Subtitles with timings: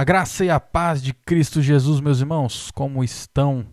[0.00, 3.66] A graça e a paz de Cristo Jesus, meus irmãos, como estão?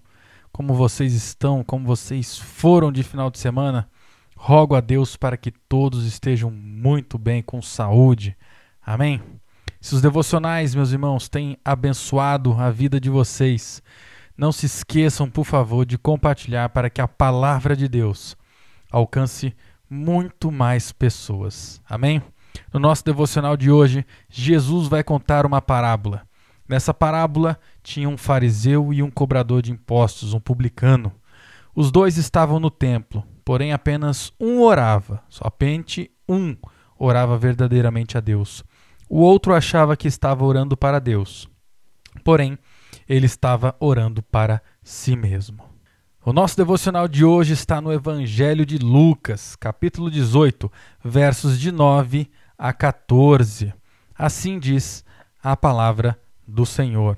[0.51, 1.63] Como vocês estão?
[1.63, 3.89] Como vocês foram de final de semana?
[4.35, 8.35] Rogo a Deus para que todos estejam muito bem, com saúde.
[8.85, 9.21] Amém?
[9.79, 13.81] Se os devocionais, meus irmãos, têm abençoado a vida de vocês,
[14.37, 18.35] não se esqueçam, por favor, de compartilhar para que a palavra de Deus
[18.91, 19.55] alcance
[19.89, 21.81] muito mais pessoas.
[21.89, 22.21] Amém?
[22.73, 26.27] No nosso devocional de hoje, Jesus vai contar uma parábola.
[26.67, 31.11] Nessa parábola tinha um fariseu e um cobrador de impostos, um publicano.
[31.73, 36.55] Os dois estavam no templo, porém apenas um orava, somente um
[36.97, 38.63] orava verdadeiramente a Deus.
[39.09, 41.47] O outro achava que estava orando para Deus,
[42.23, 42.57] porém
[43.07, 45.63] ele estava orando para si mesmo.
[46.25, 50.69] O nosso devocional de hoje está no Evangelho de Lucas, capítulo 18,
[51.01, 53.73] versos de 9 a 14.
[54.15, 55.05] Assim diz
[55.43, 57.17] a palavra do Senhor.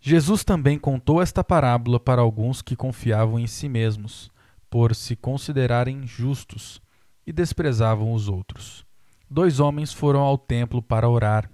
[0.00, 4.30] Jesus também contou esta parábola para alguns que confiavam em si mesmos,
[4.70, 6.80] por se considerarem justos,
[7.26, 8.84] e desprezavam os outros.
[9.28, 11.50] Dois homens foram ao templo para orar.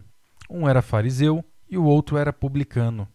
[0.51, 3.09] Um era fariseu e o outro era publicano.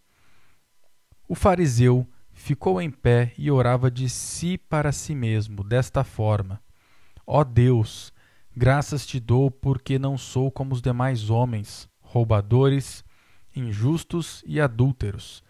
[1.28, 6.60] O fariseu ficou em pé e orava de si para si mesmo, desta forma:
[7.26, 8.13] Ó Deus,
[8.56, 13.04] graças te dou porque não sou como os demais homens, roubadores,
[13.54, 15.42] injustos e adúlteros,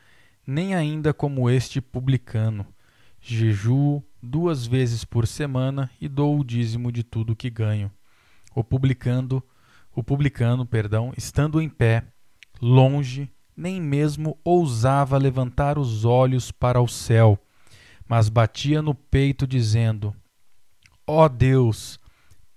[0.46, 2.66] nem ainda como este publicano.
[3.20, 7.90] Jejuo duas vezes por semana e dou o dízimo de tudo que ganho.
[8.54, 9.42] O publicano,
[9.94, 12.04] o publicano, perdão, estando em pé,
[12.60, 17.38] longe nem mesmo ousava levantar os olhos para o céu,
[18.08, 20.14] mas batia no peito, dizendo:
[21.06, 21.98] Ó oh Deus,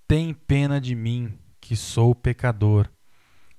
[0.08, 2.88] tem pena de mim, que sou pecador.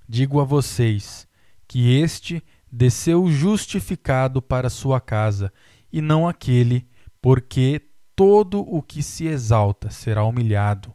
[0.08, 1.28] Digo a vocês
[1.66, 5.52] que este desceu justificado para sua casa,
[5.92, 6.88] e não aquele,
[7.20, 7.82] porque
[8.16, 10.94] todo o que se exalta será humilhado,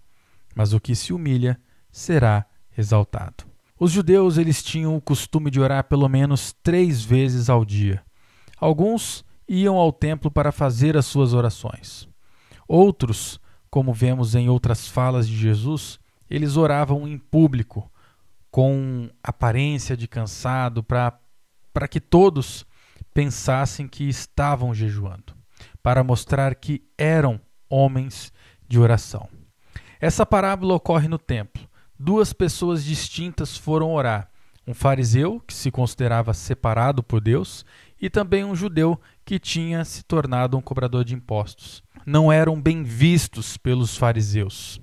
[0.56, 1.60] mas o que se humilha
[1.92, 2.46] será
[2.78, 3.46] exaltado.
[3.80, 8.04] Os judeus eles tinham o costume de orar pelo menos três vezes ao dia.
[8.58, 12.08] Alguns iam ao templo para fazer as suas orações.
[12.68, 13.40] Outros,
[13.74, 17.92] como vemos em outras falas de Jesus, eles oravam em público,
[18.52, 22.68] com aparência de cansado, para que todos
[23.16, 25.34] pensassem que estavam jejuando,
[25.82, 28.32] para mostrar que eram homens
[28.68, 29.28] de oração.
[30.00, 31.68] Essa parábola ocorre no templo
[31.98, 34.30] duas pessoas distintas foram orar:
[34.68, 37.66] um fariseu, que se considerava separado por Deus,
[38.00, 41.84] e também um judeu que tinha se tornado um cobrador de impostos.
[42.06, 44.80] Não eram bem vistos pelos fariseus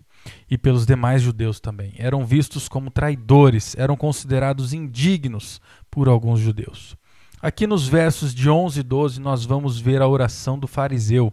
[0.50, 1.94] e pelos demais judeus também.
[1.96, 5.60] Eram vistos como traidores, eram considerados indignos
[5.90, 6.96] por alguns judeus.
[7.40, 11.32] Aqui nos versos de 11 e 12 nós vamos ver a oração do fariseu.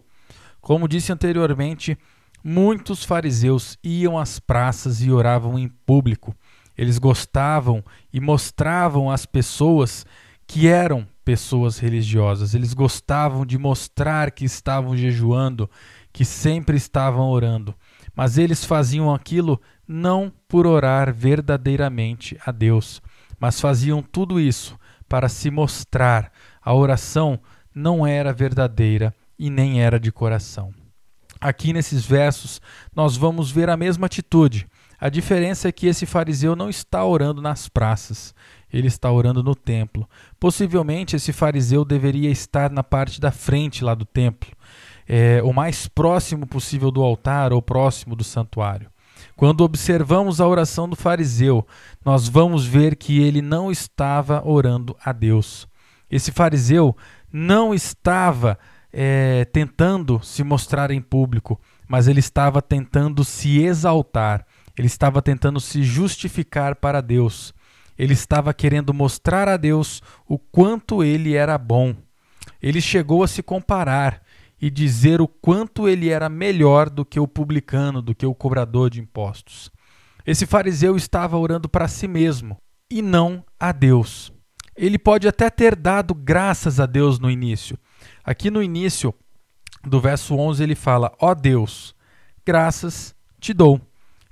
[0.60, 1.96] Como disse anteriormente,
[2.42, 6.34] Muitos fariseus iam às praças e oravam em público.
[6.76, 10.06] Eles gostavam e mostravam às pessoas
[10.46, 12.54] que eram pessoas religiosas.
[12.54, 15.68] Eles gostavam de mostrar que estavam jejuando,
[16.10, 17.74] que sempre estavam orando.
[18.16, 23.02] Mas eles faziam aquilo não por orar verdadeiramente a Deus,
[23.38, 26.32] mas faziam tudo isso para se mostrar.
[26.62, 27.38] A oração
[27.74, 30.72] não era verdadeira e nem era de coração.
[31.38, 32.58] Aqui nesses versos,
[32.96, 34.66] nós vamos ver a mesma atitude.
[35.00, 38.34] A diferença é que esse fariseu não está orando nas praças,
[38.72, 40.08] ele está orando no templo.
[40.40, 44.50] Possivelmente esse fariseu deveria estar na parte da frente lá do templo,
[45.06, 48.90] é, o mais próximo possível do altar ou próximo do santuário.
[49.36, 51.66] Quando observamos a oração do fariseu,
[52.04, 55.68] nós vamos ver que ele não estava orando a Deus.
[56.10, 56.96] Esse fariseu
[57.32, 58.58] não estava
[58.92, 64.44] é, tentando se mostrar em público, mas ele estava tentando se exaltar,
[64.78, 67.52] ele estava tentando se justificar para Deus.
[67.98, 71.96] Ele estava querendo mostrar a Deus o quanto ele era bom.
[72.62, 74.22] Ele chegou a se comparar
[74.60, 78.88] e dizer o quanto ele era melhor do que o publicano, do que o cobrador
[78.88, 79.70] de impostos.
[80.24, 82.56] Esse fariseu estava orando para si mesmo
[82.90, 84.32] e não a Deus.
[84.76, 87.76] Ele pode até ter dado graças a Deus no início,
[88.28, 89.14] Aqui no início
[89.82, 91.94] do verso 11 ele fala: Ó oh Deus,
[92.44, 93.80] graças te dou.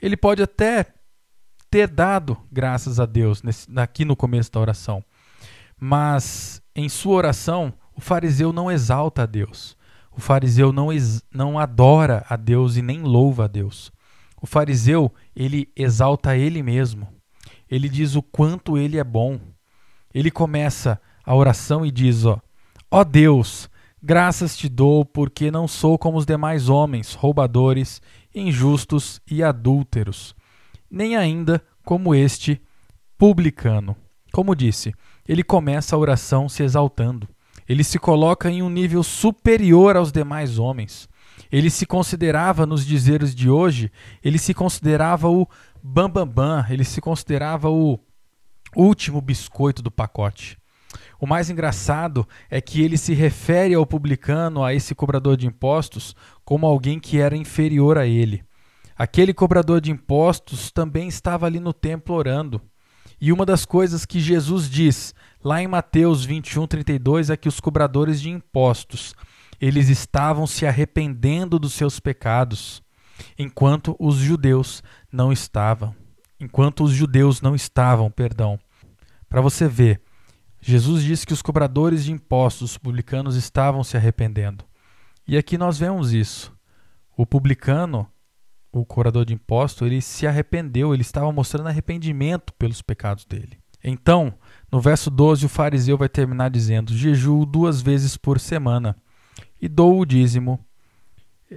[0.01, 0.87] Ele pode até
[1.71, 5.03] ter dado graças a Deus nesse, aqui no começo da oração,
[5.79, 9.77] mas em sua oração o fariseu não exalta a Deus.
[10.17, 10.89] O fariseu não,
[11.31, 13.93] não adora a Deus e nem louva a Deus.
[14.41, 17.09] O fariseu, ele exalta ele mesmo.
[17.71, 19.39] Ele diz o quanto ele é bom.
[20.15, 22.41] ele começa a oração e diz: Ó,
[22.91, 23.69] ó Deus,
[24.03, 28.01] graças te dou porque não sou como os demais homens, roubadores,
[28.37, 30.37] injustos e adúlteros,
[30.91, 32.61] nem ainda como este
[33.17, 33.97] publicano.
[34.31, 34.94] Como disse,
[35.27, 37.27] ele começa a oração se exaltando.
[37.67, 41.09] Ele se coloca em um nível superior aos demais homens.
[41.50, 43.91] Ele se considerava, nos dizeres de hoje,
[44.23, 45.49] ele se considerava o
[45.83, 47.99] bambambam, bam, bam, ele se considerava o
[48.77, 50.59] último biscoito do pacote.
[51.21, 56.15] O mais engraçado é que ele se refere ao publicano, a esse cobrador de impostos,
[56.45, 58.45] como alguém que era inferior a ele.
[58.97, 62.61] Aquele cobrador de impostos também estava ali no templo orando.
[63.21, 67.61] E uma das coisas que Jesus diz lá em Mateus 21, 32 é que os
[67.61, 69.15] cobradores de impostos
[69.61, 72.83] eles estavam se arrependendo dos seus pecados,
[73.39, 75.95] enquanto os judeus não estavam.
[76.39, 78.59] Enquanto os judeus não estavam, perdão.
[79.29, 80.03] Para você ver,
[80.69, 84.65] Jesus disse que os cobradores de impostos publicanos estavam se arrependendo.
[85.25, 86.53] E aqui nós vemos isso.
[87.17, 88.05] O publicano,
[88.73, 93.61] o cobrador de impostos, ele se arrependeu, ele estava mostrando arrependimento pelos pecados dele.
[93.83, 94.35] Então,
[94.69, 98.97] no verso 12, o fariseu vai terminar dizendo: Jejuo duas vezes por semana
[99.62, 100.59] e dou o dízimo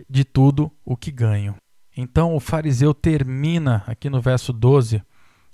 [0.08, 1.56] de tudo o que ganho.
[1.98, 5.02] Então, o fariseu termina aqui no verso 12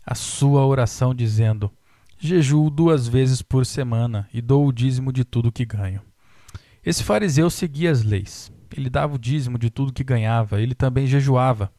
[0.06, 1.72] a sua oração dizendo:
[2.18, 6.02] Jejuo duas vezes por semana e dou o dízimo de tudo que ganho.
[6.84, 8.52] Esse fariseu seguia as leis.
[8.76, 10.62] Ele dava o dízimo de tudo que ganhava.
[10.62, 11.72] Ele também jejuava.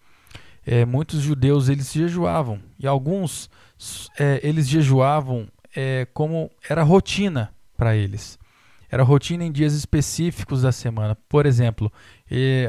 [0.65, 3.49] É, muitos judeus eles jejuavam e alguns
[4.19, 8.37] é, eles jejuavam é, como era rotina para eles.
[8.97, 11.15] Era rotina em dias específicos da semana.
[11.29, 11.93] Por exemplo,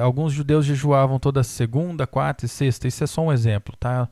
[0.01, 2.85] alguns judeus jejuavam toda segunda, quarta e sexta.
[2.85, 4.09] Isso é só um exemplo, tá?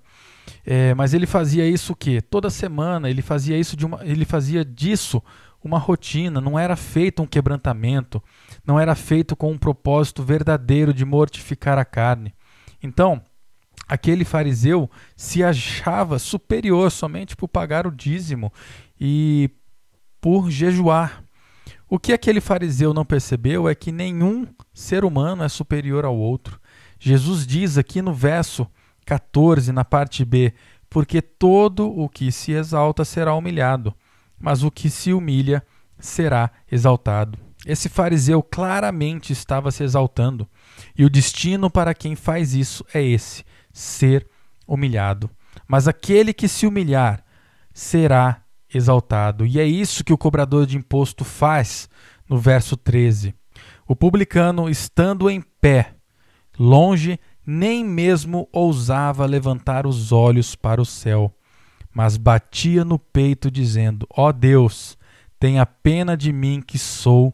[0.65, 2.21] É, mas ele fazia isso o quê?
[2.21, 5.21] Toda semana ele fazia isso de uma, ele fazia disso
[5.61, 8.23] uma rotina, não era feito um quebrantamento,
[8.65, 12.33] não era feito com um propósito verdadeiro de mortificar a carne.
[12.81, 13.21] Então,
[13.89, 18.53] aquele fariseu se achava superior somente por pagar o dízimo
[18.97, 19.49] e
[20.21, 21.24] por jejuar.
[21.87, 26.59] O que aquele fariseu não percebeu é que nenhum ser humano é superior ao outro.
[26.99, 28.67] Jesus diz aqui no verso
[29.05, 30.53] 14, na parte B,
[30.89, 33.93] porque todo o que se exalta será humilhado,
[34.39, 35.63] mas o que se humilha
[35.99, 37.37] será exaltado.
[37.65, 40.47] Esse fariseu claramente estava se exaltando,
[40.97, 44.27] e o destino para quem faz isso é esse: ser
[44.67, 45.29] humilhado.
[45.67, 47.23] Mas aquele que se humilhar
[47.73, 48.41] será
[48.75, 49.45] exaltado.
[49.45, 51.89] E é isso que o cobrador de imposto faz
[52.29, 53.33] no verso 13.
[53.87, 55.93] O publicano, estando em pé,
[56.59, 61.31] longe nem mesmo ousava levantar os olhos para o céu,
[61.93, 64.97] mas batia no peito, dizendo: Ó oh Deus,
[65.39, 67.33] tenha pena de mim que sou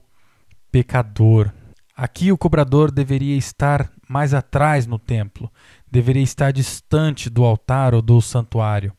[0.72, 1.52] pecador.
[1.96, 5.52] Aqui o cobrador deveria estar mais atrás no templo,
[5.90, 8.94] deveria estar distante do altar ou do santuário.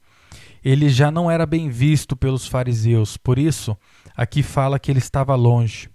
[0.64, 3.76] Ele já não era bem visto pelos fariseus, por isso
[4.16, 5.88] aqui fala que ele estava longe.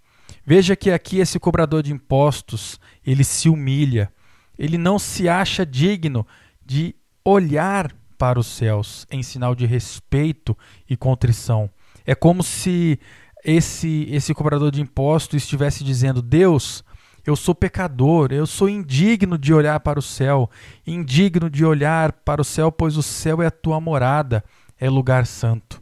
[0.45, 4.11] Veja que aqui esse cobrador de impostos, ele se humilha,
[4.57, 6.25] ele não se acha digno
[6.65, 10.57] de olhar para os céus em sinal de respeito
[10.89, 11.69] e contrição.
[12.05, 12.99] É como se
[13.43, 16.83] esse esse cobrador de impostos estivesse dizendo: Deus,
[17.25, 20.49] eu sou pecador, eu sou indigno de olhar para o céu,
[20.85, 24.43] indigno de olhar para o céu, pois o céu é a tua morada,
[24.79, 25.81] é lugar santo.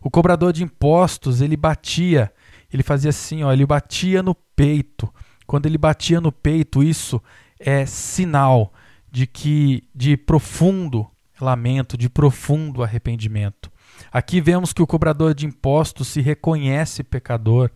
[0.00, 2.32] O cobrador de impostos, ele batia,
[2.72, 5.12] ele fazia assim, ó, ele batia no peito.
[5.46, 7.20] Quando ele batia no peito, isso
[7.58, 8.72] é sinal
[9.10, 11.06] de que de profundo
[11.40, 13.70] lamento, de profundo arrependimento.
[14.10, 17.70] Aqui vemos que o cobrador de impostos se reconhece pecador.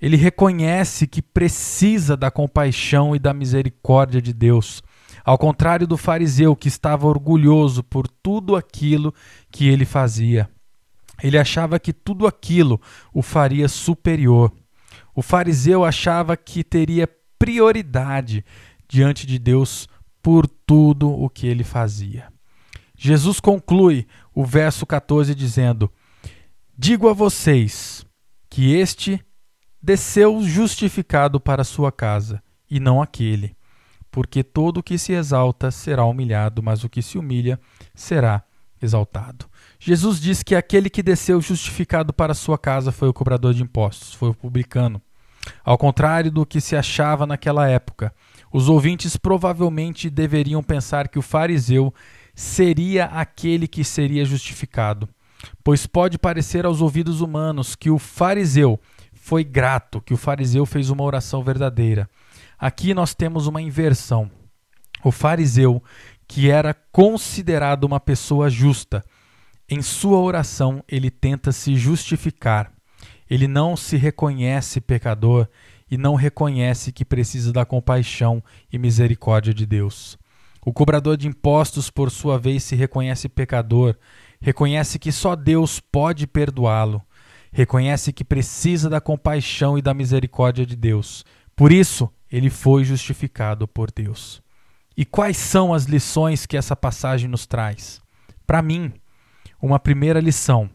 [0.00, 4.82] Ele reconhece que precisa da compaixão e da misericórdia de Deus.
[5.24, 9.12] Ao contrário do fariseu que estava orgulhoso por tudo aquilo
[9.50, 10.48] que ele fazia.
[11.22, 12.80] Ele achava que tudo aquilo
[13.12, 14.52] o faria superior.
[15.14, 18.44] O fariseu achava que teria prioridade
[18.88, 19.88] diante de Deus
[20.22, 22.28] por tudo o que ele fazia.
[22.96, 25.90] Jesus conclui o verso 14 dizendo:
[26.76, 28.04] Digo a vocês
[28.50, 29.20] que este
[29.80, 33.56] desceu justificado para sua casa, e não aquele.
[34.10, 37.60] Porque todo o que se exalta será humilhado, mas o que se humilha
[37.94, 38.42] será
[38.80, 39.46] exaltado.
[39.78, 44.14] Jesus diz que aquele que desceu justificado para sua casa foi o cobrador de impostos,
[44.14, 45.00] foi o publicano.
[45.64, 48.12] Ao contrário do que se achava naquela época,
[48.52, 51.92] os ouvintes provavelmente deveriam pensar que o fariseu
[52.34, 55.08] seria aquele que seria justificado.
[55.62, 58.80] Pois pode parecer aos ouvidos humanos que o fariseu
[59.12, 62.08] foi grato, que o fariseu fez uma oração verdadeira.
[62.58, 64.30] Aqui nós temos uma inversão.
[65.04, 65.82] O fariseu,
[66.28, 69.02] que era considerado uma pessoa justa,
[69.68, 72.70] em sua oração ele tenta se justificar.
[73.28, 75.48] Ele não se reconhece pecador
[75.90, 80.18] e não reconhece que precisa da compaixão e misericórdia de Deus.
[80.64, 83.96] O cobrador de impostos, por sua vez, se reconhece pecador,
[84.40, 87.02] reconhece que só Deus pode perdoá-lo,
[87.50, 91.24] reconhece que precisa da compaixão e da misericórdia de Deus.
[91.56, 94.42] Por isso, ele foi justificado por Deus.
[94.98, 98.02] E quais são as lições que essa passagem nos traz?
[98.44, 98.92] Para mim,
[99.62, 100.68] uma primeira lição: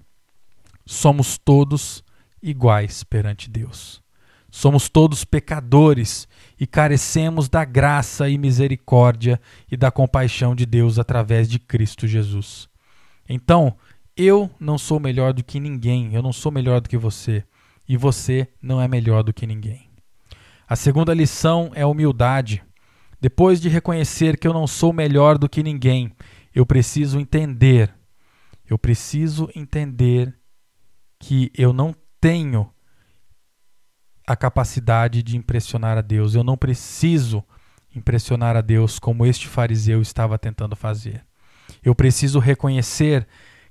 [0.86, 2.02] somos todos
[2.42, 4.02] iguais perante Deus.
[4.50, 6.26] Somos todos pecadores
[6.58, 12.70] e carecemos da graça e misericórdia e da compaixão de Deus através de Cristo Jesus.
[13.28, 13.76] Então,
[14.16, 17.44] eu não sou melhor do que ninguém, eu não sou melhor do que você,
[17.90, 19.90] e você não é melhor do que ninguém.
[20.66, 22.64] A segunda lição é humildade.
[23.24, 26.12] Depois de reconhecer que eu não sou melhor do que ninguém,
[26.54, 27.96] eu preciso entender,
[28.70, 30.38] eu preciso entender
[31.18, 32.70] que eu não tenho
[34.28, 36.36] a capacidade de impressionar a Deus.
[36.36, 37.42] Eu não preciso
[37.96, 41.26] impressionar a Deus como este fariseu estava tentando fazer.
[41.82, 43.26] Eu preciso reconhecer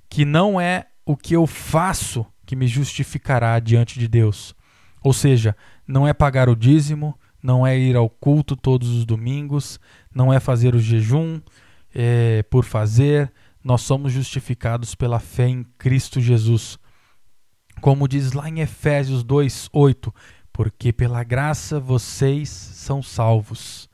[0.09, 4.55] que não é o que eu faço que me justificará diante de Deus.
[5.03, 5.55] Ou seja,
[5.87, 9.77] não é pagar o dízimo, não é ir ao culto todos os domingos,
[10.15, 11.41] não é fazer o jejum
[11.93, 13.31] é, por fazer.
[13.61, 16.79] Nós somos justificados pela fé em Cristo Jesus.
[17.81, 20.13] Como diz lá em Efésios 2:8,
[20.53, 23.89] porque pela graça vocês são salvos,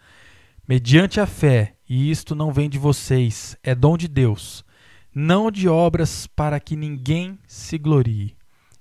[0.68, 4.64] mediante a fé, e isto não vem de vocês, é dom de Deus,
[5.16, 8.36] não de obras para que ninguém se glorie.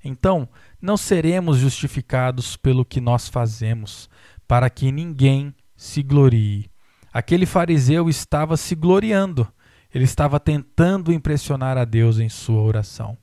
[0.05, 0.49] Então,
[0.81, 4.09] não seremos justificados pelo que nós fazemos,
[4.49, 6.71] para que ninguém se glorie.
[7.13, 9.47] Aquele fariseu estava se gloriando,
[9.95, 13.17] ele estava tentando impressionar a Deus em sua oração.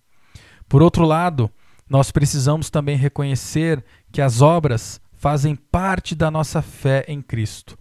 [0.70, 1.51] Por outro lado,
[1.89, 7.77] nós precisamos também reconhecer que as obras fazem parte da nossa fé em Cristo.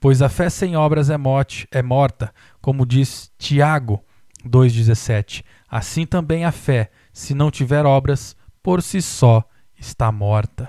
[0.00, 4.04] Pois a fé sem obras é, morte, é morta, como diz Tiago
[4.46, 5.42] 2,17.
[5.68, 9.42] Assim também a fé, se não tiver obras, por si só
[9.78, 10.68] está morta.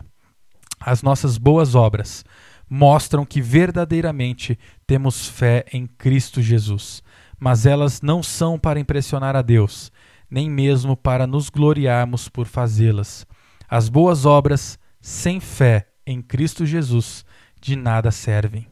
[0.86, 2.24] As nossas boas obras
[2.70, 7.02] mostram que verdadeiramente temos fé em Cristo Jesus,
[7.40, 9.92] mas elas não são para impressionar a Deus,
[10.30, 13.26] nem mesmo para nos gloriarmos por fazê-las.
[13.68, 17.26] As boas obras, sem fé em Cristo Jesus,
[17.60, 18.68] de nada servem.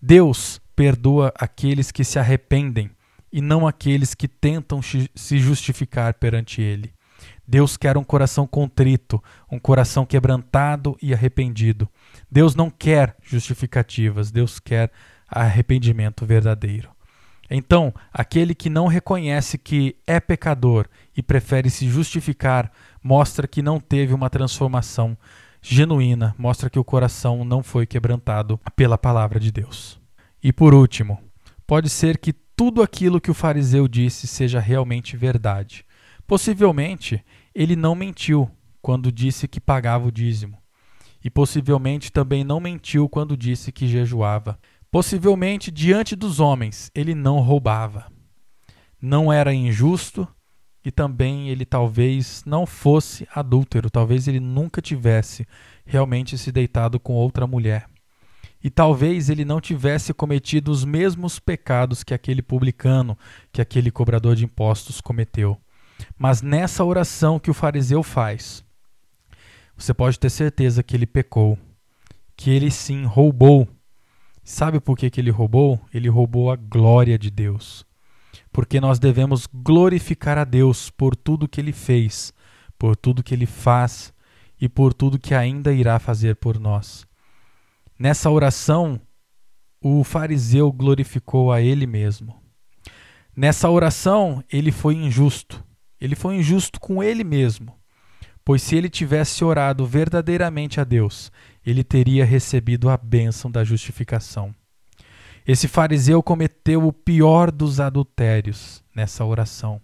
[0.00, 2.90] Deus perdoa aqueles que se arrependem
[3.30, 6.93] e não aqueles que tentam se justificar perante Ele.
[7.46, 11.88] Deus quer um coração contrito, um coração quebrantado e arrependido.
[12.30, 14.90] Deus não quer justificativas, Deus quer
[15.28, 16.90] arrependimento verdadeiro.
[17.50, 20.86] Então, aquele que não reconhece que é pecador
[21.16, 22.72] e prefere se justificar,
[23.02, 25.16] mostra que não teve uma transformação
[25.60, 30.00] genuína, mostra que o coração não foi quebrantado pela palavra de Deus.
[30.42, 31.18] E por último,
[31.66, 35.84] pode ser que tudo aquilo que o fariseu disse seja realmente verdade.
[36.26, 38.50] Possivelmente, ele não mentiu
[38.80, 40.58] quando disse que pagava o dízimo.
[41.22, 44.58] E possivelmente também não mentiu quando disse que jejuava.
[44.90, 48.06] Possivelmente, diante dos homens, ele não roubava.
[49.00, 50.28] Não era injusto
[50.84, 55.46] e também ele talvez não fosse adúltero, talvez ele nunca tivesse
[55.84, 57.86] realmente se deitado com outra mulher.
[58.62, 63.18] E talvez ele não tivesse cometido os mesmos pecados que aquele publicano,
[63.52, 65.58] que aquele cobrador de impostos cometeu.
[66.18, 68.64] Mas nessa oração que o fariseu faz,
[69.76, 71.58] você pode ter certeza que ele pecou,
[72.36, 73.68] que ele sim roubou
[74.44, 75.80] Sabe por que, que ele roubou?
[75.92, 77.86] Ele roubou a glória de Deus.
[78.52, 82.32] Porque nós devemos glorificar a Deus por tudo que ele fez,
[82.78, 84.12] por tudo que ele faz
[84.60, 87.06] e por tudo que ainda irá fazer por nós.
[87.98, 89.00] Nessa oração,
[89.80, 92.38] o fariseu glorificou a ele mesmo.
[93.34, 95.64] Nessa oração, ele foi injusto.
[96.00, 97.74] Ele foi injusto com ele mesmo.
[98.44, 101.32] Pois se ele tivesse orado verdadeiramente a Deus,
[101.64, 104.54] ele teria recebido a bênção da justificação.
[105.46, 109.80] Esse fariseu cometeu o pior dos adultérios nessa oração.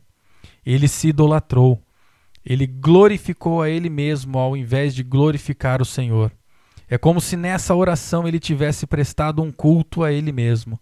[0.64, 1.82] Ele se idolatrou.
[2.44, 6.32] Ele glorificou a ele mesmo ao invés de glorificar o Senhor.
[6.88, 10.78] É como se nessa oração ele tivesse prestado um culto a ele mesmo.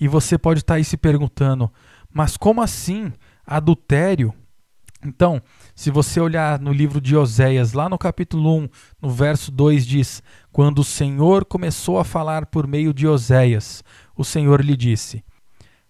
[0.00, 1.70] E você pode estar aí se perguntando:
[2.12, 3.12] mas como assim
[3.46, 4.32] adultério?
[5.04, 5.40] Então,
[5.74, 8.68] se você olhar no livro de Oséias, lá no capítulo 1,
[9.00, 13.84] no verso 2 diz: Quando o Senhor começou a falar por meio de Oséias,
[14.16, 15.24] o Senhor lhe disse: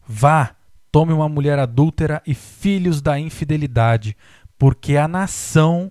[0.07, 0.55] Vá,
[0.93, 4.15] tome uma mulher adúltera e filhos da infidelidade,
[4.59, 5.91] porque a nação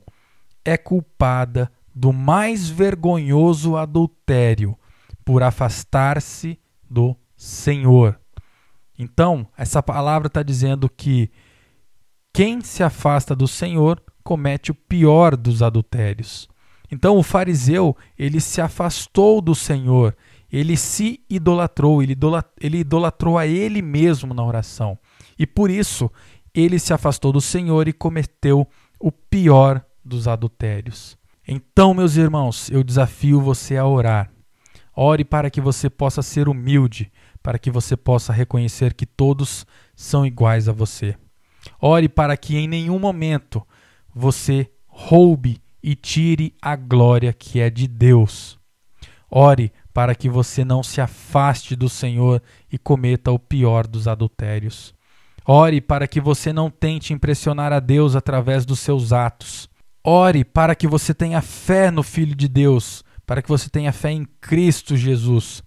[0.63, 4.77] é culpada do mais vergonhoso adultério
[5.25, 8.19] por afastar-se do Senhor.
[8.97, 11.31] Então, essa palavra está dizendo que
[12.37, 16.47] quem se afasta do Senhor comete o pior dos adultérios.
[16.91, 20.15] Então, o fariseu, ele se afastou do Senhor,
[20.51, 22.15] ele se idolatrou, ele,
[22.61, 24.99] ele idolatrou a ele mesmo na oração.
[25.39, 26.11] E por isso,
[26.53, 28.67] ele se afastou do Senhor e cometeu
[28.99, 31.17] o pior dos adultérios.
[31.47, 34.31] Então, meus irmãos, eu desafio você a orar.
[34.95, 39.65] Ore para que você possa ser humilde, para que você possa reconhecer que todos
[39.95, 41.17] são iguais a você.
[41.81, 43.65] Ore para que em nenhum momento
[44.13, 48.57] você roube e tire a glória que é de Deus.
[49.29, 54.93] Ore para que você não se afaste do Senhor e cometa o pior dos adultérios.
[55.45, 59.69] Ore para que você não tente impressionar a Deus através dos seus atos.
[60.03, 64.11] Ore para que você tenha fé no Filho de Deus, para que você tenha fé
[64.11, 65.63] em Cristo Jesus.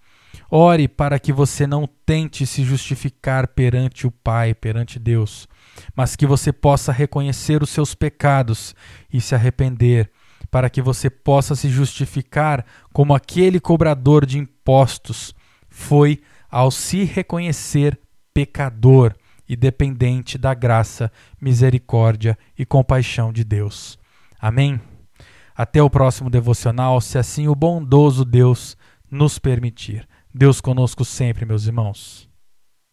[0.51, 5.47] Ore para que você não tente se justificar perante o Pai, perante Deus,
[5.95, 8.75] mas que você possa reconhecer os seus pecados
[9.13, 10.11] e se arrepender,
[10.51, 15.33] para que você possa se justificar como aquele cobrador de impostos
[15.69, 17.97] foi ao se reconhecer
[18.35, 19.15] pecador
[19.49, 23.99] e dependente da graça, misericórdia e compaixão de Deus.
[24.41, 24.81] Amém?
[25.55, 28.77] Até o próximo devocional, se assim o bondoso Deus
[29.11, 30.09] nos permitir.
[30.33, 32.30] Deus conosco sempre, meus irmãos.